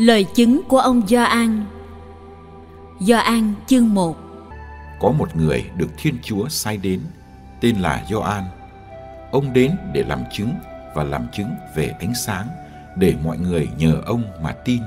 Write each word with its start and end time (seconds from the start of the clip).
Lời 0.00 0.26
chứng 0.34 0.60
của 0.68 0.78
ông 0.78 1.06
Gioan 1.06 1.64
Gioan 3.00 3.54
chương 3.66 3.94
1 3.94 4.16
Có 5.00 5.10
một 5.10 5.36
người 5.36 5.64
được 5.76 5.86
Thiên 5.98 6.18
Chúa 6.22 6.48
sai 6.48 6.76
đến, 6.76 7.00
tên 7.60 7.76
là 7.76 8.04
Gioan. 8.10 8.44
Ông 9.32 9.52
đến 9.52 9.76
để 9.92 10.04
làm 10.08 10.22
chứng 10.32 10.52
và 10.94 11.04
làm 11.04 11.26
chứng 11.32 11.50
về 11.74 11.94
ánh 12.00 12.14
sáng, 12.14 12.46
để 12.96 13.14
mọi 13.24 13.38
người 13.38 13.68
nhờ 13.78 14.02
ông 14.06 14.22
mà 14.42 14.52
tin. 14.52 14.82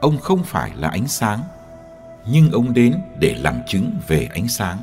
Ông 0.00 0.18
không 0.18 0.44
phải 0.44 0.70
là 0.76 0.88
ánh 0.88 1.08
sáng, 1.08 1.40
nhưng 2.26 2.50
ông 2.50 2.74
đến 2.74 2.94
để 3.18 3.34
làm 3.34 3.54
chứng 3.66 3.90
về 4.08 4.28
ánh 4.34 4.48
sáng. 4.48 4.78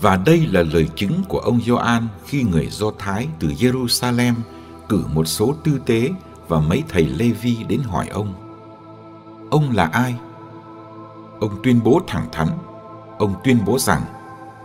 Và 0.00 0.16
đây 0.26 0.46
là 0.46 0.62
lời 0.62 0.88
chứng 0.96 1.22
của 1.28 1.38
ông 1.38 1.60
Gioan 1.66 2.08
khi 2.26 2.42
người 2.42 2.68
Do 2.70 2.90
Thái 2.98 3.28
từ 3.40 3.48
Jerusalem 3.48 4.34
cử 4.88 5.04
một 5.14 5.24
số 5.24 5.54
tư 5.64 5.80
tế 5.86 6.10
và 6.48 6.60
mấy 6.60 6.82
thầy 6.88 7.06
Lê 7.06 7.28
Vi 7.28 7.56
đến 7.68 7.80
hỏi 7.80 8.06
ông. 8.08 8.45
Ông 9.50 9.70
là 9.70 9.86
ai? 9.86 10.14
Ông 11.40 11.50
tuyên 11.62 11.80
bố 11.84 12.00
thẳng 12.06 12.26
thắn. 12.32 12.48
Ông 13.18 13.34
tuyên 13.44 13.58
bố 13.66 13.78
rằng 13.78 14.02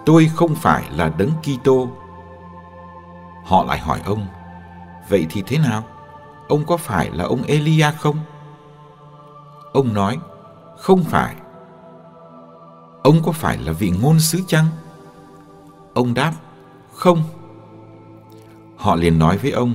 tôi 0.05 0.31
không 0.35 0.55
phải 0.55 0.83
là 0.95 1.11
đấng 1.17 1.31
Kitô. 1.43 1.88
Họ 3.45 3.63
lại 3.63 3.79
hỏi 3.79 4.01
ông, 4.05 4.27
vậy 5.09 5.25
thì 5.29 5.43
thế 5.47 5.57
nào? 5.57 5.83
Ông 6.47 6.65
có 6.65 6.77
phải 6.77 7.11
là 7.11 7.23
ông 7.23 7.43
Elia 7.43 7.91
không? 7.99 8.17
Ông 9.73 9.93
nói, 9.93 10.17
không 10.77 11.03
phải. 11.03 11.35
Ông 13.03 13.21
có 13.25 13.31
phải 13.31 13.57
là 13.57 13.71
vị 13.71 13.93
ngôn 14.01 14.19
sứ 14.19 14.41
chăng? 14.47 14.66
Ông 15.93 16.13
đáp, 16.13 16.33
không. 16.93 17.23
Họ 18.77 18.95
liền 18.95 19.19
nói 19.19 19.38
với 19.38 19.51
ông, 19.51 19.73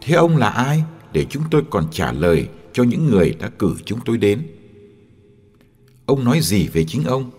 thế 0.00 0.14
ông 0.14 0.36
là 0.36 0.48
ai 0.48 0.84
để 1.12 1.26
chúng 1.30 1.42
tôi 1.50 1.62
còn 1.70 1.84
trả 1.90 2.12
lời 2.12 2.48
cho 2.72 2.82
những 2.82 3.06
người 3.06 3.34
đã 3.40 3.48
cử 3.48 3.74
chúng 3.84 3.98
tôi 4.04 4.18
đến? 4.18 4.46
Ông 6.06 6.24
nói 6.24 6.40
gì 6.40 6.68
về 6.68 6.84
chính 6.84 7.04
ông? 7.04 7.30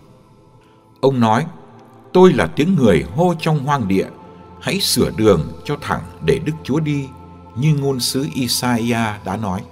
Ông 1.00 1.20
nói, 1.20 1.46
tôi 2.12 2.32
là 2.32 2.46
tiếng 2.46 2.74
người 2.74 3.04
hô 3.16 3.34
trong 3.40 3.58
hoang 3.58 3.88
địa, 3.88 4.06
hãy 4.60 4.80
sửa 4.80 5.10
đường 5.16 5.52
cho 5.64 5.76
thẳng 5.80 6.02
để 6.24 6.40
Đức 6.44 6.52
Chúa 6.64 6.80
đi, 6.80 7.08
như 7.56 7.74
ngôn 7.74 8.00
sứ 8.00 8.26
Isaiah 8.34 9.24
đã 9.24 9.36
nói. 9.36 9.62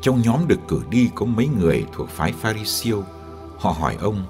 Trong 0.00 0.22
nhóm 0.22 0.48
được 0.48 0.60
cử 0.68 0.82
đi 0.90 1.10
có 1.14 1.26
mấy 1.26 1.48
người 1.60 1.84
thuộc 1.92 2.08
phái 2.08 2.32
Pharisêu, 2.32 3.04
họ 3.58 3.70
hỏi 3.70 3.96
ông, 4.00 4.26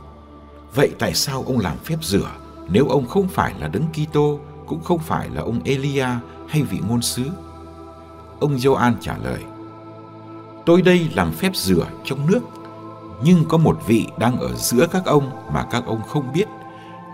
vậy 0.74 0.90
tại 0.98 1.14
sao 1.14 1.44
ông 1.46 1.58
làm 1.58 1.78
phép 1.78 1.96
rửa 2.02 2.30
nếu 2.68 2.88
ông 2.88 3.06
không 3.06 3.28
phải 3.28 3.54
là 3.60 3.68
đấng 3.68 3.86
Kitô, 3.92 4.40
cũng 4.66 4.82
không 4.82 4.98
phải 4.98 5.30
là 5.30 5.42
ông 5.42 5.60
Elia 5.64 6.06
hay 6.48 6.62
vị 6.62 6.78
ngôn 6.88 7.02
sứ? 7.02 7.22
Ông 8.40 8.58
Gioan 8.58 8.96
trả 9.00 9.16
lời, 9.16 9.42
tôi 10.66 10.82
đây 10.82 11.08
làm 11.14 11.32
phép 11.32 11.56
rửa 11.56 11.86
trong 12.04 12.26
nước, 12.26 12.40
nhưng 13.22 13.44
có 13.48 13.58
một 13.58 13.78
vị 13.86 14.06
đang 14.18 14.40
ở 14.40 14.54
giữa 14.54 14.86
các 14.86 15.04
ông 15.04 15.30
mà 15.52 15.66
các 15.70 15.82
ông 15.86 16.02
không 16.02 16.32
biết, 16.32 16.48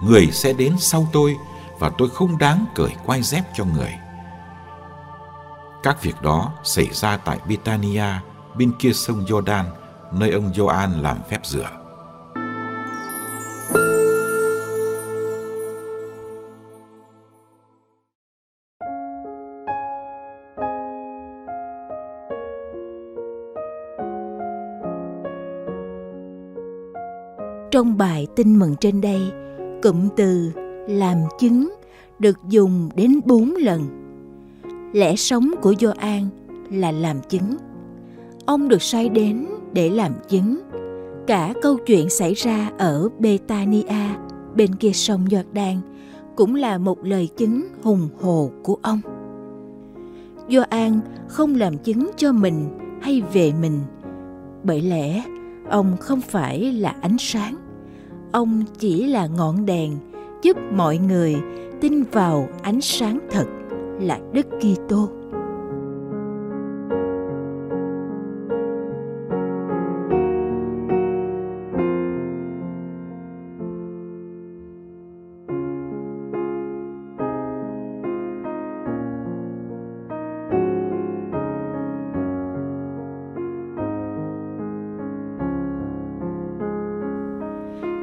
người 0.04 0.26
sẽ 0.26 0.52
đến 0.52 0.74
sau 0.78 1.06
tôi 1.12 1.36
và 1.78 1.90
tôi 1.98 2.08
không 2.08 2.38
đáng 2.38 2.64
cởi 2.74 2.90
quai 3.06 3.22
dép 3.22 3.44
cho 3.54 3.64
người. 3.64 3.94
Các 5.82 6.02
việc 6.02 6.22
đó 6.22 6.52
xảy 6.64 6.88
ra 6.92 7.16
tại 7.16 7.38
Betania, 7.48 8.06
bên 8.54 8.72
kia 8.78 8.92
sông 8.92 9.24
Jordan, 9.24 9.64
nơi 10.12 10.30
ông 10.30 10.54
Gioan 10.54 11.02
làm 11.02 11.16
phép 11.30 11.46
rửa. 11.46 11.79
Trong 27.80 27.98
bài 27.98 28.26
tin 28.36 28.58
mừng 28.58 28.74
trên 28.80 29.00
đây, 29.00 29.20
cụm 29.82 30.08
từ 30.16 30.50
làm 30.88 31.16
chứng 31.38 31.74
được 32.18 32.38
dùng 32.48 32.88
đến 32.94 33.20
bốn 33.24 33.54
lần. 33.56 33.82
Lẽ 34.92 35.16
sống 35.16 35.50
của 35.62 35.74
Gioan 35.80 36.28
là 36.70 36.92
làm 36.92 37.16
chứng. 37.28 37.56
Ông 38.46 38.68
được 38.68 38.82
sai 38.82 39.08
đến 39.08 39.46
để 39.72 39.90
làm 39.90 40.12
chứng. 40.28 40.60
Cả 41.26 41.54
câu 41.62 41.76
chuyện 41.86 42.08
xảy 42.08 42.34
ra 42.34 42.70
ở 42.78 43.08
Betania, 43.18 44.14
bên 44.54 44.74
kia 44.74 44.92
sông 44.92 45.24
Jordan, 45.24 45.76
cũng 46.36 46.54
là 46.54 46.78
một 46.78 47.04
lời 47.04 47.28
chứng 47.36 47.66
hùng 47.82 48.08
hồ 48.20 48.50
của 48.62 48.78
ông. 48.82 49.00
Gioan 50.48 51.00
không 51.28 51.54
làm 51.54 51.78
chứng 51.78 52.10
cho 52.16 52.32
mình 52.32 52.64
hay 53.02 53.22
về 53.32 53.52
mình, 53.60 53.80
bởi 54.64 54.80
lẽ 54.80 55.22
ông 55.70 55.96
không 56.00 56.20
phải 56.20 56.72
là 56.72 56.94
ánh 57.00 57.16
sáng 57.18 57.69
ông 58.32 58.62
chỉ 58.78 59.06
là 59.06 59.26
ngọn 59.26 59.66
đèn 59.66 59.96
giúp 60.42 60.56
mọi 60.72 60.98
người 60.98 61.36
tin 61.80 62.02
vào 62.12 62.48
ánh 62.62 62.80
sáng 62.80 63.18
thật 63.30 63.46
là 64.00 64.20
Đức 64.32 64.46
Kitô. 64.60 65.08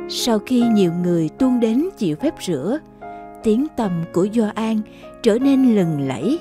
Sau 0.09 0.39
khi 0.39 0.61
nhiều 0.61 0.91
người 1.03 1.29
tuôn 1.39 1.59
đến 1.59 1.89
chịu 1.97 2.15
phép 2.15 2.33
rửa, 2.41 2.79
tiếng 3.43 3.67
tầm 3.77 3.91
của 4.13 4.27
Gioan 4.33 4.81
trở 5.23 5.39
nên 5.39 5.75
lừng 5.75 6.07
lẫy. 6.07 6.39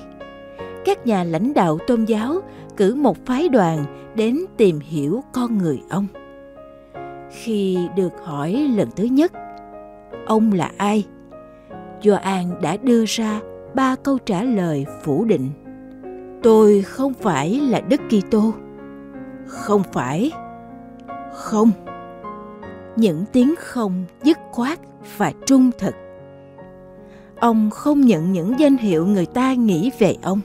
Các 0.85 1.07
nhà 1.07 1.23
lãnh 1.23 1.53
đạo 1.53 1.77
tôn 1.87 2.05
giáo 2.05 2.39
cử 2.77 2.95
một 2.95 3.25
phái 3.25 3.49
đoàn 3.49 3.85
đến 4.15 4.39
tìm 4.57 4.79
hiểu 4.79 5.23
con 5.33 5.57
người 5.57 5.81
ông. 5.89 6.07
Khi 7.31 7.77
được 7.95 8.13
hỏi 8.23 8.51
lần 8.75 8.89
thứ 8.95 9.03
nhất, 9.03 9.31
ông 10.25 10.51
là 10.51 10.71
ai? 10.77 11.05
Gioan 12.01 12.61
đã 12.61 12.77
đưa 12.77 13.03
ra 13.07 13.39
ba 13.73 13.95
câu 13.95 14.17
trả 14.17 14.43
lời 14.43 14.85
phủ 15.03 15.25
định. 15.25 15.49
Tôi 16.43 16.81
không 16.81 17.13
phải 17.13 17.59
là 17.59 17.79
Đức 17.79 18.01
Kitô. 18.09 18.53
Không 19.45 19.83
phải. 19.93 20.31
Không 21.33 21.71
những 22.97 23.25
tiếng 23.33 23.55
không 23.59 24.05
dứt 24.23 24.37
khoát 24.51 24.79
và 25.17 25.33
trung 25.45 25.71
thực. 25.77 25.95
Ông 27.39 27.69
không 27.69 28.01
nhận 28.01 28.31
những 28.31 28.59
danh 28.59 28.77
hiệu 28.77 29.05
người 29.05 29.25
ta 29.25 29.53
nghĩ 29.53 29.91
về 29.99 30.15
ông. 30.21 30.39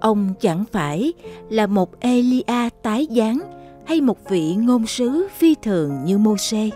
Ông 0.00 0.34
chẳng 0.40 0.64
phải 0.72 1.12
là 1.48 1.66
một 1.66 2.00
elia 2.00 2.68
tái 2.82 3.06
giáng 3.10 3.40
hay 3.84 4.00
một 4.00 4.18
vị 4.28 4.54
ngôn 4.54 4.86
sứ 4.86 5.28
phi 5.36 5.54
thường 5.62 6.04
như 6.04 6.18
mô 6.18 6.36
sê 6.36 6.70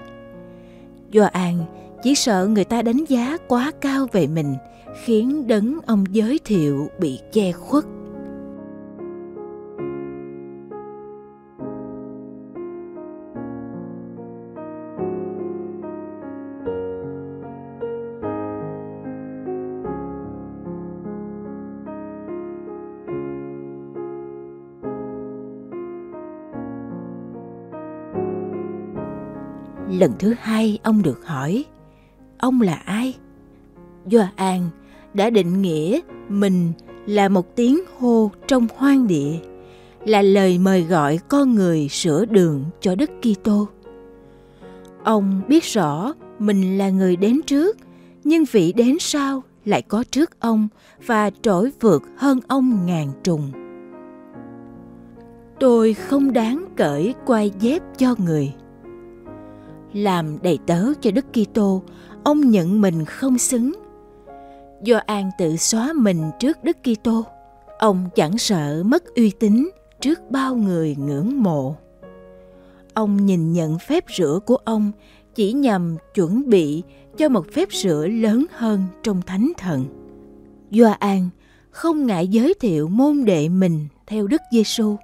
Gioan 1.13 1.65
chỉ 2.03 2.15
sợ 2.15 2.47
người 2.47 2.65
ta 2.65 2.83
đánh 2.83 3.05
giá 3.09 3.37
quá 3.49 3.73
cao 3.81 4.07
về 4.13 4.27
mình, 4.27 4.55
khiến 5.05 5.47
đấng 5.47 5.79
ông 5.87 6.05
giới 6.11 6.41
thiệu 6.45 6.89
bị 6.99 7.19
che 7.33 7.53
khuất. 7.53 7.85
Lần 29.91 30.13
thứ 30.19 30.35
hai 30.41 30.79
ông 30.83 31.03
được 31.03 31.27
hỏi 31.27 31.65
ông 32.39 32.61
là 32.61 32.75
ai 32.75 33.15
Gioan 34.11 34.61
đã 35.15 35.31
định 35.31 35.63
nghĩa 35.63 36.01
mình 36.29 36.73
là 37.07 37.29
một 37.29 37.57
tiếng 37.57 37.81
hô 37.99 38.31
trong 38.49 38.67
hoang 38.77 39.07
địa 39.07 39.39
là 40.05 40.23
lời 40.23 40.59
mời 40.59 40.83
gọi 40.83 41.19
con 41.29 41.55
người 41.55 41.89
sửa 41.89 42.25
đường 42.25 42.65
cho 42.81 42.95
Đức 42.95 43.11
Kitô. 43.23 43.69
Ông 45.05 45.43
biết 45.49 45.65
rõ 45.65 46.15
mình 46.39 46.79
là 46.79 46.91
người 46.91 47.17
đến 47.17 47.41
trước, 47.47 47.77
nhưng 48.25 48.45
vị 48.53 48.73
đến 48.73 48.97
sau 49.01 49.43
lại 49.65 49.83
có 49.83 50.05
trước 50.11 50.41
ông 50.41 50.69
và 51.07 51.31
trỗi 51.43 51.73
vượt 51.81 52.03
hơn 52.17 52.41
ông 52.49 52.87
ngàn 52.87 53.09
trùng. 53.23 53.53
Tôi 55.61 55.95
không 55.95 56.33
đáng 56.33 56.65
cởi 56.77 57.15
quai 57.27 57.53
dép 57.61 57.83
cho 57.99 58.15
người 58.19 58.53
làm 59.95 60.39
đầy 60.43 60.59
tớ 60.67 60.85
cho 61.01 61.11
Đức 61.11 61.25
Kitô, 61.33 61.83
ông 62.25 62.51
nhận 62.51 62.81
mình 62.81 63.05
không 63.05 63.39
xứng. 63.39 63.73
Do 64.83 65.01
An 65.07 65.31
tự 65.39 65.57
xóa 65.57 65.93
mình 65.93 66.31
trước 66.41 66.65
Đức 66.65 66.77
Kitô, 66.83 67.25
ông 67.79 68.09
chẳng 68.15 68.39
sợ 68.39 68.83
mất 68.87 69.05
uy 69.15 69.31
tín 69.31 69.71
trước 70.01 70.31
bao 70.31 70.55
người 70.55 70.97
ngưỡng 70.99 71.43
mộ. 71.43 71.77
Ông 72.95 73.27
nhìn 73.27 73.53
nhận 73.53 73.79
phép 73.79 74.05
rửa 74.17 74.39
của 74.47 74.57
ông 74.57 74.93
chỉ 75.35 75.53
nhằm 75.53 75.97
chuẩn 76.15 76.51
bị 76.51 76.83
cho 77.17 77.29
một 77.29 77.47
phép 77.53 77.69
rửa 77.73 78.07
lớn 78.07 78.45
hơn 78.51 78.83
trong 79.03 79.23
thánh 79.23 79.53
thần. 79.59 79.85
Gioan 80.71 81.29
không 81.71 82.07
ngại 82.07 82.29
giới 82.29 82.55
thiệu 82.61 82.89
môn 82.89 83.25
đệ 83.25 83.49
mình 83.49 83.89
theo 84.07 84.27
Đức 84.27 84.41
Giêsu 84.53 84.97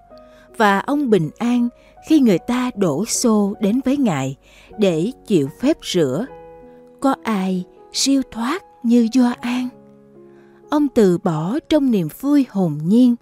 và 0.60 0.78
ông 0.78 1.10
bình 1.10 1.30
an 1.38 1.68
khi 2.08 2.20
người 2.20 2.38
ta 2.38 2.70
đổ 2.76 3.04
xô 3.04 3.54
đến 3.60 3.80
với 3.84 3.96
ngài 3.96 4.36
để 4.78 5.12
chịu 5.26 5.48
phép 5.60 5.76
rửa. 5.82 6.26
Có 7.00 7.14
ai 7.22 7.64
siêu 7.92 8.22
thoát 8.30 8.62
như 8.82 9.08
Do 9.12 9.34
An? 9.40 9.68
Ông 10.70 10.88
từ 10.88 11.18
bỏ 11.18 11.58
trong 11.68 11.90
niềm 11.90 12.08
vui 12.20 12.46
hồn 12.50 12.78
nhiên 12.84 13.16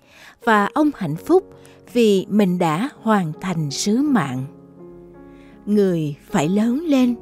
và 0.44 0.68
ông 0.74 0.90
hạnh 0.96 1.16
phúc 1.16 1.44
vì 1.92 2.26
mình 2.28 2.58
đã 2.58 2.88
hoàn 3.02 3.32
thành 3.40 3.70
sứ 3.70 4.02
mạng. 4.02 4.44
Người 5.66 6.14
phải 6.30 6.48
lớn 6.48 6.84
lên, 6.86 7.14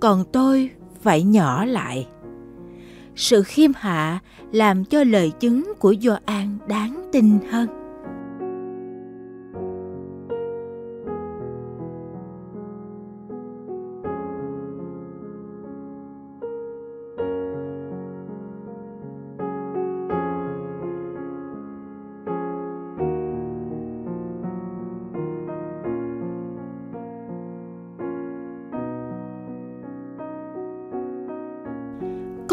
còn 0.00 0.24
tôi 0.32 0.70
phải 1.02 1.22
nhỏ 1.22 1.64
lại. 1.64 2.06
Sự 3.16 3.42
khiêm 3.42 3.70
hạ 3.76 4.18
làm 4.52 4.84
cho 4.84 5.04
lời 5.04 5.30
chứng 5.40 5.72
của 5.78 5.92
Do 5.92 6.18
An 6.24 6.58
đáng 6.68 7.08
tin 7.12 7.38
hơn. 7.50 7.81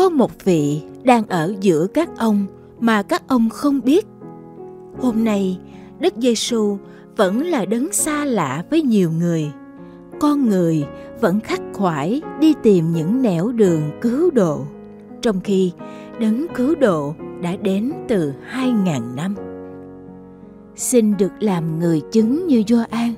Có 0.10 0.16
một 0.16 0.46
vị 0.46 0.82
đang 1.04 1.28
ở 1.28 1.54
giữa 1.62 1.88
các 1.88 2.10
ông 2.18 2.46
mà 2.80 3.04
các 3.04 3.28
ông 3.28 3.50
không 3.50 3.82
biết. 3.84 4.08
Hôm 5.02 5.24
nay, 5.24 5.60
Đức 6.00 6.14
Giêsu 6.18 6.78
vẫn 7.18 7.42
là 7.42 7.66
đấng 7.66 7.94
xa 7.94 8.26
lạ 8.26 8.64
với 8.70 8.82
nhiều 8.82 9.12
người. 9.12 9.52
Con 10.20 10.50
người 10.50 10.86
vẫn 11.22 11.40
khắc 11.40 11.62
khoải 11.74 12.22
đi 12.40 12.54
tìm 12.64 12.94
những 12.94 13.22
nẻo 13.22 13.52
đường 13.52 13.82
cứu 14.02 14.32
độ, 14.32 14.66
trong 15.22 15.40
khi 15.44 15.72
đấng 16.20 16.48
cứu 16.56 16.76
độ 16.76 17.16
đã 17.42 17.56
đến 17.56 17.92
từ 18.08 18.34
2.000 18.54 19.16
năm. 19.16 19.36
Xin 20.76 21.18
được 21.18 21.32
làm 21.40 21.80
người 21.80 22.02
chứng 22.12 22.48
như 22.48 22.64
Gioan, 22.68 23.14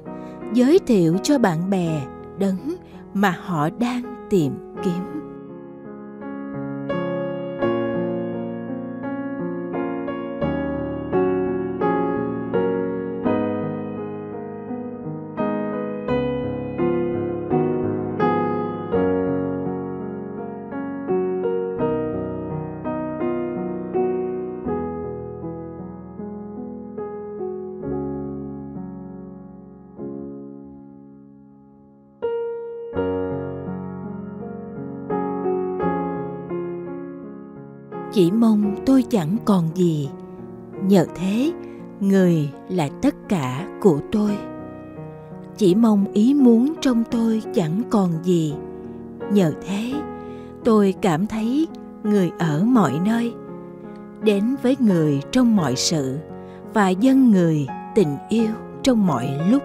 giới 0.54 0.80
thiệu 0.80 1.18
cho 1.24 1.38
bạn 1.38 1.70
bè 1.70 2.02
đấng 2.40 2.76
mà 3.14 3.38
họ 3.46 3.70
đang 3.70 4.28
tìm 4.30 4.54
kiếm. 4.84 5.11
Chỉ 38.14 38.32
mong 38.32 38.76
tôi 38.86 39.04
chẳng 39.04 39.38
còn 39.46 39.64
gì. 39.76 40.10
Nhờ 40.88 41.06
thế, 41.16 41.52
người 42.00 42.50
là 42.70 42.90
tất 43.02 43.16
cả 43.30 43.68
của 43.82 44.00
tôi. 44.12 44.38
Chỉ 45.58 45.76
mong 45.76 46.06
ý 46.14 46.34
muốn 46.34 46.74
trong 46.82 47.04
tôi 47.12 47.42
chẳng 47.54 47.82
còn 47.90 48.10
gì. 48.24 48.54
Nhờ 49.34 49.54
thế, 49.68 49.94
tôi 50.64 50.94
cảm 51.02 51.28
thấy 51.28 51.68
người 52.04 52.32
ở 52.40 52.64
mọi 52.64 53.00
nơi, 53.06 53.34
đến 54.24 54.56
với 54.62 54.76
người 54.80 55.22
trong 55.32 55.56
mọi 55.56 55.76
sự 55.76 56.18
và 56.74 56.90
dân 56.90 57.32
người 57.32 57.68
tình 57.96 58.18
yêu 58.30 58.50
trong 58.84 59.08
mọi 59.08 59.30
lúc. 59.50 59.64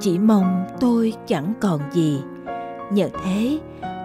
Chỉ 0.00 0.18
mong 0.18 0.64
tôi 0.80 1.12
chẳng 1.26 1.52
còn 1.60 1.80
gì. 1.92 2.22
Nhờ 2.92 3.08
thế, 3.24 3.58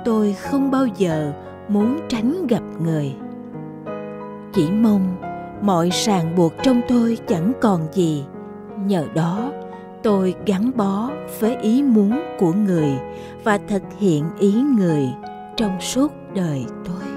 tôi 0.06 0.34
không 0.34 0.72
bao 0.72 0.88
giờ 0.98 1.34
muốn 1.68 2.00
tránh 2.10 2.48
gặp 2.48 2.64
người. 2.84 3.16
Chỉ 4.54 4.72
mong 4.72 5.16
mọi 5.62 5.90
ràng 5.90 6.36
buộc 6.36 6.54
trong 6.64 6.82
tôi 6.88 7.18
chẳng 7.28 7.52
còn 7.62 7.88
gì. 7.94 8.24
Nhờ 8.86 9.06
đó, 9.16 9.52
tôi 10.04 10.36
gắn 10.46 10.72
bó 10.76 11.10
với 11.40 11.56
ý 11.56 11.84
muốn 11.84 12.22
của 12.40 12.54
người 12.54 12.92
và 13.44 13.60
thực 13.68 13.84
hiện 14.00 14.26
ý 14.40 14.54
người 14.78 15.10
trong 15.58 15.82
suốt 15.82 16.12
đời 16.36 16.66
tôi. 16.86 17.15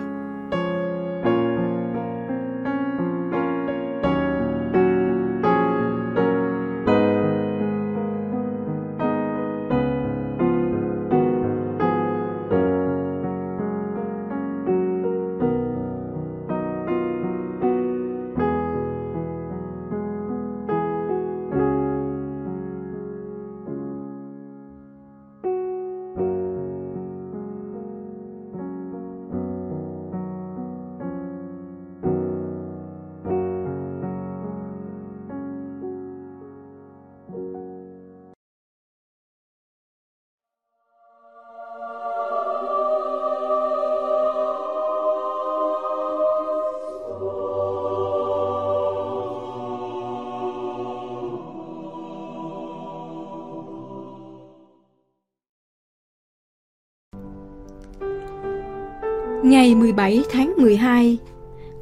Ngày 59.42 59.74
17 59.74 60.24
tháng 60.30 60.54
12, 60.56 61.18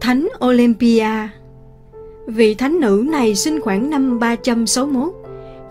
Thánh 0.00 0.28
Olympia 0.46 1.28
Vị 2.26 2.54
thánh 2.54 2.80
nữ 2.80 3.04
này 3.10 3.34
sinh 3.34 3.60
khoảng 3.60 3.90
năm 3.90 4.18
361 4.18 5.12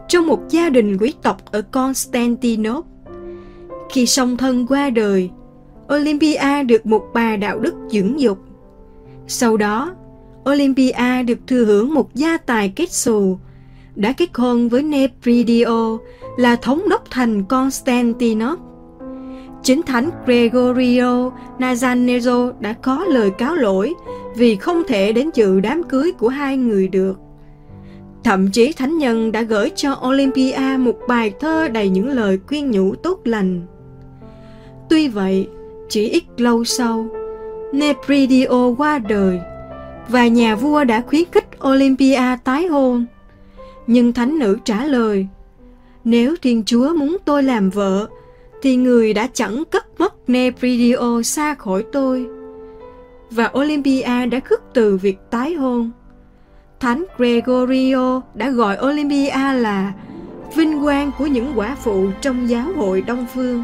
trong 0.07 0.27
một 0.27 0.39
gia 0.49 0.69
đình 0.69 0.97
quý 0.97 1.13
tộc 1.21 1.51
ở 1.51 1.61
Constantinople. 1.61 3.13
Khi 3.89 4.05
song 4.05 4.37
thân 4.37 4.67
qua 4.67 4.89
đời, 4.89 5.29
Olympia 5.95 6.63
được 6.67 6.85
một 6.85 7.03
bà 7.13 7.35
đạo 7.35 7.59
đức 7.59 7.73
dưỡng 7.89 8.19
dục. 8.19 8.37
Sau 9.27 9.57
đó, 9.57 9.95
Olympia 10.49 11.23
được 11.27 11.39
thừa 11.47 11.65
hưởng 11.65 11.93
một 11.93 12.15
gia 12.15 12.37
tài 12.37 12.73
kết 12.75 12.91
xù, 12.91 13.37
đã 13.95 14.11
kết 14.11 14.29
hôn 14.33 14.69
với 14.69 14.83
Nepridio 14.83 15.97
là 16.37 16.55
thống 16.55 16.81
đốc 16.89 17.03
thành 17.11 17.43
Constantinople 17.43 18.74
Chính 19.65 19.83
thánh 19.83 20.09
Gregorio 20.25 21.31
Nazianzo 21.59 22.51
đã 22.59 22.73
có 22.73 23.05
lời 23.07 23.31
cáo 23.31 23.55
lỗi 23.55 23.93
vì 24.35 24.55
không 24.55 24.83
thể 24.87 25.13
đến 25.13 25.29
dự 25.33 25.59
đám 25.59 25.83
cưới 25.83 26.11
của 26.11 26.27
hai 26.27 26.57
người 26.57 26.87
được. 26.87 27.19
Thậm 28.23 28.51
chí 28.51 28.73
thánh 28.73 28.97
nhân 28.97 29.31
đã 29.31 29.41
gửi 29.41 29.71
cho 29.75 30.01
Olympia 30.07 30.77
một 30.79 30.95
bài 31.07 31.33
thơ 31.39 31.67
đầy 31.67 31.89
những 31.89 32.07
lời 32.07 32.39
khuyên 32.47 32.71
nhủ 32.71 32.95
tốt 32.95 33.19
lành. 33.23 33.61
Tuy 34.89 35.07
vậy, 35.07 35.47
chỉ 35.89 36.09
ít 36.09 36.23
lâu 36.37 36.63
sau, 36.63 37.07
Nepridio 37.73 38.73
qua 38.77 38.99
đời 38.99 39.39
và 40.09 40.27
nhà 40.27 40.55
vua 40.55 40.83
đã 40.83 41.01
khuyến 41.07 41.23
khích 41.31 41.47
Olympia 41.67 42.37
tái 42.43 42.67
hôn. 42.67 43.05
Nhưng 43.87 44.13
thánh 44.13 44.39
nữ 44.39 44.57
trả 44.65 44.85
lời, 44.85 45.27
nếu 46.03 46.35
Thiên 46.41 46.63
Chúa 46.65 46.93
muốn 46.93 47.17
tôi 47.25 47.43
làm 47.43 47.69
vợ, 47.69 48.07
thì 48.61 48.75
người 48.75 49.13
đã 49.13 49.27
chẳng 49.33 49.63
cất 49.71 49.99
mất 49.99 50.29
Nepridio 50.29 51.21
xa 51.23 51.55
khỏi 51.55 51.83
tôi. 51.91 52.25
Và 53.31 53.51
Olympia 53.57 54.25
đã 54.31 54.39
khước 54.39 54.61
từ 54.73 54.97
việc 54.97 55.17
tái 55.31 55.53
hôn. 55.53 55.91
Thánh 56.79 57.05
Gregorio 57.17 58.21
đã 58.33 58.49
gọi 58.49 58.77
Olympia 58.85 59.53
là 59.53 59.93
vinh 60.55 60.83
quang 60.83 61.11
của 61.17 61.25
những 61.25 61.51
quả 61.55 61.75
phụ 61.83 62.07
trong 62.21 62.49
giáo 62.49 62.67
hội 62.75 63.01
Đông 63.01 63.25
Phương. 63.33 63.63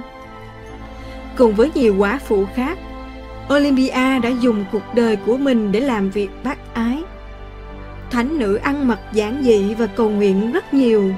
Cùng 1.37 1.55
với 1.55 1.71
nhiều 1.75 1.95
quả 1.97 2.19
phụ 2.27 2.45
khác, 2.55 2.77
Olympia 3.53 4.19
đã 4.23 4.29
dùng 4.41 4.65
cuộc 4.71 4.83
đời 4.95 5.15
của 5.15 5.37
mình 5.37 5.71
để 5.71 5.79
làm 5.79 6.09
việc 6.09 6.29
bác 6.43 6.73
ái. 6.73 7.03
Thánh 8.11 8.39
nữ 8.39 8.55
ăn 8.55 8.87
mặc 8.87 8.99
giản 9.13 9.43
dị 9.43 9.73
và 9.73 9.85
cầu 9.85 10.09
nguyện 10.09 10.51
rất 10.51 10.73
nhiều. 10.73 11.13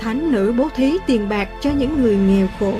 Thánh 0.00 0.32
nữ 0.32 0.54
bố 0.58 0.68
thí 0.74 0.98
tiền 1.06 1.28
bạc 1.28 1.48
cho 1.60 1.70
những 1.70 2.02
người 2.02 2.16
nghèo 2.16 2.46
khổ. 2.60 2.74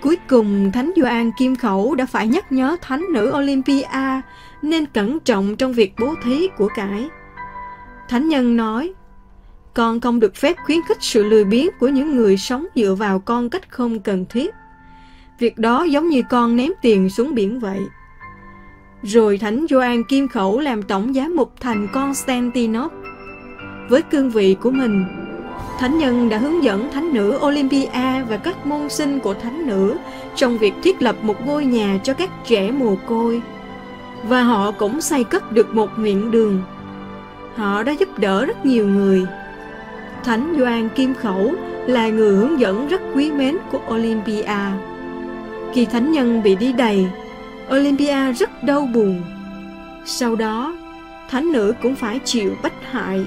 Cuối 0.00 0.16
cùng, 0.28 0.72
Thánh 0.72 0.92
Gioan 0.96 1.30
Kim 1.38 1.56
Khẩu 1.56 1.94
đã 1.94 2.06
phải 2.06 2.28
nhắc 2.28 2.52
nhớ 2.52 2.76
Thánh 2.82 3.04
nữ 3.12 3.32
Olympia 3.36 4.20
nên 4.62 4.86
cẩn 4.86 5.20
trọng 5.20 5.56
trong 5.56 5.72
việc 5.72 5.94
bố 5.98 6.14
thí 6.24 6.48
của 6.56 6.68
cải. 6.74 7.08
Thánh 8.08 8.28
nhân 8.28 8.56
nói, 8.56 8.92
con 9.74 10.00
không 10.00 10.20
được 10.20 10.36
phép 10.36 10.56
khuyến 10.64 10.78
khích 10.88 10.98
sự 11.00 11.24
lười 11.24 11.44
biếng 11.44 11.68
của 11.80 11.88
những 11.88 12.16
người 12.16 12.36
sống 12.36 12.66
dựa 12.74 12.94
vào 12.94 13.18
con 13.18 13.50
cách 13.50 13.70
không 13.70 14.00
cần 14.00 14.24
thiết. 14.28 14.54
Việc 15.38 15.58
đó 15.58 15.84
giống 15.84 16.08
như 16.08 16.22
con 16.30 16.56
ném 16.56 16.70
tiền 16.82 17.10
xuống 17.10 17.34
biển 17.34 17.60
vậy. 17.60 17.80
Rồi 19.02 19.38
Thánh 19.38 19.66
Gioan 19.70 20.04
Kim 20.04 20.28
Khẩu 20.28 20.60
làm 20.60 20.82
tổng 20.82 21.14
giám 21.14 21.36
mục 21.36 21.52
thành 21.60 21.88
Constantinople. 21.92 22.98
Với 23.88 24.02
cương 24.02 24.30
vị 24.30 24.56
của 24.60 24.70
mình, 24.70 25.04
Thánh 25.82 25.98
nhân 25.98 26.28
đã 26.28 26.38
hướng 26.38 26.64
dẫn 26.64 26.90
thánh 26.92 27.12
nữ 27.12 27.38
Olympia 27.46 28.22
và 28.28 28.36
các 28.36 28.66
môn 28.66 28.88
sinh 28.88 29.20
của 29.20 29.34
thánh 29.34 29.66
nữ 29.66 29.96
trong 30.34 30.58
việc 30.58 30.74
thiết 30.82 31.02
lập 31.02 31.16
một 31.22 31.46
ngôi 31.46 31.64
nhà 31.64 31.98
cho 32.02 32.14
các 32.14 32.30
trẻ 32.46 32.70
mồ 32.70 32.96
côi. 33.06 33.42
Và 34.28 34.42
họ 34.42 34.70
cũng 34.70 35.00
xây 35.00 35.24
cất 35.24 35.52
được 35.52 35.74
một 35.74 35.90
nguyện 35.96 36.30
đường. 36.30 36.62
Họ 37.56 37.82
đã 37.82 37.92
giúp 37.92 38.18
đỡ 38.18 38.44
rất 38.44 38.66
nhiều 38.66 38.86
người. 38.86 39.26
Thánh 40.24 40.54
Doan 40.58 40.88
Kim 40.88 41.14
Khẩu 41.14 41.54
là 41.86 42.08
người 42.08 42.36
hướng 42.36 42.60
dẫn 42.60 42.88
rất 42.88 43.00
quý 43.14 43.32
mến 43.32 43.56
của 43.70 43.80
Olympia. 43.88 44.56
Khi 45.74 45.84
thánh 45.84 46.12
nhân 46.12 46.42
bị 46.42 46.56
đi 46.56 46.72
đầy, 46.72 47.06
Olympia 47.74 48.32
rất 48.32 48.64
đau 48.64 48.88
buồn. 48.94 49.22
Sau 50.04 50.36
đó, 50.36 50.76
thánh 51.30 51.52
nữ 51.52 51.74
cũng 51.82 51.94
phải 51.94 52.20
chịu 52.24 52.56
bách 52.62 52.90
hại 52.90 53.26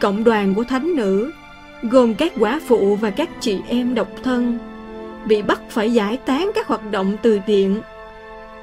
Cộng 0.00 0.24
đoàn 0.24 0.54
của 0.54 0.64
thánh 0.64 0.96
nữ, 0.96 1.32
gồm 1.82 2.14
các 2.14 2.32
quả 2.38 2.60
phụ 2.66 2.96
và 2.96 3.10
các 3.10 3.30
chị 3.40 3.58
em 3.68 3.94
độc 3.94 4.08
thân, 4.22 4.58
bị 5.26 5.42
bắt 5.42 5.60
phải 5.70 5.92
giải 5.92 6.16
tán 6.16 6.50
các 6.54 6.66
hoạt 6.66 6.90
động 6.90 7.16
từ 7.22 7.40
thiện. 7.46 7.80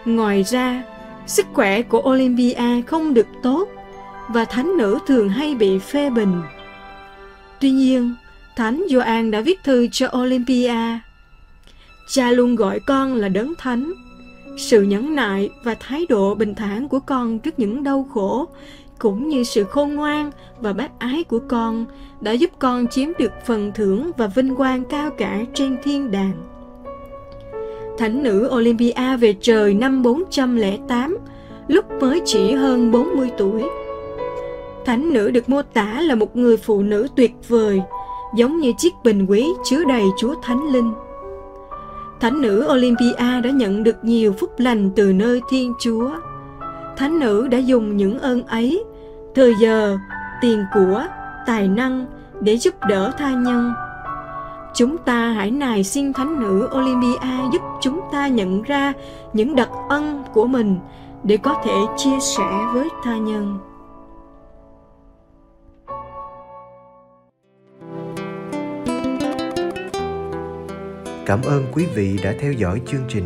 Ngoài 0.06 0.44
ra, 0.44 0.84
sức 1.28 1.46
khỏe 1.54 1.82
của 1.82 2.02
Olympia 2.10 2.82
không 2.88 3.14
được 3.14 3.28
tốt 3.44 3.70
và 4.30 4.46
thánh 4.46 4.78
nữ 4.78 5.00
thường 5.08 5.30
hay 5.30 5.56
bị 5.56 5.80
phê 5.80 6.10
bình. 6.10 6.42
Tuy 7.60 7.72
nhiên, 7.72 8.16
Thánh 8.56 8.84
Gioan 8.90 9.32
đã 9.32 9.42
viết 9.42 9.64
thư 9.64 9.88
cho 9.92 10.08
Olympia. 10.18 10.76
Cha 12.08 12.32
luôn 12.32 12.56
gọi 12.56 12.80
con 12.80 13.16
là 13.16 13.30
đấng 13.30 13.54
thánh. 13.58 13.94
Sự 14.58 14.82
nhẫn 14.82 15.16
nại 15.16 15.50
và 15.64 15.76
thái 15.80 16.06
độ 16.10 16.36
bình 16.36 16.56
thản 16.56 16.88
của 16.88 17.00
con 17.00 17.40
trước 17.40 17.60
những 17.60 17.84
đau 17.84 18.08
khổ 18.14 18.48
cũng 19.00 19.28
như 19.28 19.44
sự 19.44 19.64
khôn 19.64 19.96
ngoan 19.96 20.32
và 20.62 20.74
bác 20.74 21.00
ái 21.00 21.24
của 21.24 21.40
con 21.48 21.86
đã 22.22 22.32
giúp 22.32 22.50
con 22.60 22.88
chiếm 22.88 23.10
được 23.20 23.32
phần 23.46 23.72
thưởng 23.76 24.12
và 24.18 24.28
vinh 24.28 24.56
quang 24.56 24.84
cao 24.84 25.12
cả 25.18 25.40
trên 25.54 25.78
thiên 25.84 26.12
đàng. 26.12 26.34
Thánh 27.98 28.24
nữ 28.24 28.50
Olympia 28.56 29.18
về 29.20 29.36
trời 29.42 29.74
năm 29.74 30.04
408, 30.04 31.18
lúc 31.68 31.86
mới 32.02 32.22
chỉ 32.26 32.52
hơn 32.52 32.92
40 32.92 33.32
tuổi. 33.38 33.64
Thánh 34.86 35.14
nữ 35.14 35.32
được 35.32 35.50
mô 35.50 35.62
tả 35.62 36.02
là 36.02 36.16
một 36.16 36.36
người 36.36 36.58
phụ 36.58 36.82
nữ 36.82 37.08
tuyệt 37.16 37.32
vời, 37.48 37.82
giống 38.36 38.60
như 38.60 38.74
chiếc 38.78 38.94
bình 39.04 39.26
quý 39.26 39.48
chứa 39.64 39.84
đầy 39.84 40.04
Chúa 40.18 40.36
Thánh 40.42 40.68
Linh. 40.74 40.94
Thánh 42.20 42.42
nữ 42.42 42.68
Olympia 42.74 43.42
đã 43.44 43.50
nhận 43.54 43.84
được 43.84 44.04
nhiều 44.04 44.34
phúc 44.40 44.50
lành 44.58 44.92
từ 44.96 45.14
nơi 45.14 45.42
Thiên 45.50 45.74
Chúa. 45.80 46.12
Thánh 46.98 47.20
nữ 47.20 47.48
đã 47.48 47.58
dùng 47.58 47.98
những 47.98 48.20
ơn 48.20 48.44
ấy 48.44 48.84
thời 49.36 49.56
giờ, 49.60 49.98
tiền 50.42 50.66
của, 50.74 51.06
tài 51.46 51.68
năng 51.68 52.06
để 52.42 52.58
giúp 52.58 52.74
đỡ 52.90 53.12
tha 53.18 53.32
nhân. 53.32 53.74
Chúng 54.74 54.98
ta 54.98 55.30
hãy 55.30 55.52
nài 55.52 55.84
xin 55.84 56.14
Thánh 56.14 56.40
nữ 56.40 56.70
Olympia 56.78 57.52
giúp 57.54 57.62
chúng 57.82 58.02
ta 58.12 58.28
nhận 58.28 58.62
ra 58.62 58.94
những 59.34 59.56
đặc 59.56 59.70
ân 59.90 60.24
của 60.34 60.48
mình 60.48 60.80
để 61.24 61.38
có 61.38 61.62
thể 61.64 61.76
chia 61.98 62.20
sẻ 62.20 62.50
với 62.74 62.90
tha 63.04 63.18
nhân. 63.18 63.60
Cảm 71.26 71.42
ơn 71.42 71.64
quý 71.74 71.86
vị 71.96 72.20
đã 72.24 72.34
theo 72.40 72.52
dõi 72.52 72.82
chương 72.86 73.04
trình. 73.10 73.26